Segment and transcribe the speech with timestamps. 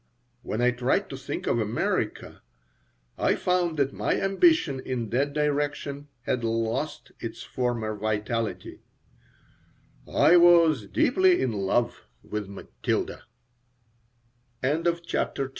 [0.41, 2.41] When I tried to think of America
[3.19, 8.81] I found that my ambition in that direction had lost its former vitality
[10.11, 13.25] I was deeply in love with Matilda
[14.63, 15.49] CHAPTER III SHE con